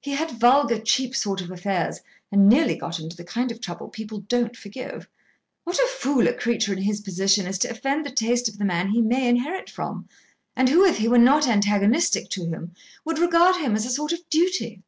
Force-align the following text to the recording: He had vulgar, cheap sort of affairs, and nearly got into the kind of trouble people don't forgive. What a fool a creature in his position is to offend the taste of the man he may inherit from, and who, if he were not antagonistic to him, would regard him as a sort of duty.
He 0.00 0.10
had 0.16 0.32
vulgar, 0.32 0.80
cheap 0.80 1.14
sort 1.14 1.40
of 1.40 1.52
affairs, 1.52 2.00
and 2.32 2.48
nearly 2.48 2.74
got 2.74 2.98
into 2.98 3.16
the 3.16 3.22
kind 3.22 3.52
of 3.52 3.60
trouble 3.60 3.86
people 3.88 4.18
don't 4.18 4.56
forgive. 4.56 5.08
What 5.62 5.78
a 5.78 5.86
fool 5.88 6.26
a 6.26 6.32
creature 6.32 6.72
in 6.72 6.82
his 6.82 7.00
position 7.00 7.46
is 7.46 7.60
to 7.60 7.70
offend 7.70 8.04
the 8.04 8.10
taste 8.10 8.48
of 8.48 8.58
the 8.58 8.64
man 8.64 8.88
he 8.88 9.00
may 9.00 9.28
inherit 9.28 9.70
from, 9.70 10.08
and 10.56 10.68
who, 10.68 10.84
if 10.84 10.98
he 10.98 11.06
were 11.06 11.16
not 11.16 11.46
antagonistic 11.46 12.28
to 12.30 12.44
him, 12.46 12.74
would 13.04 13.20
regard 13.20 13.54
him 13.54 13.76
as 13.76 13.86
a 13.86 13.90
sort 13.90 14.10
of 14.12 14.28
duty. 14.28 14.82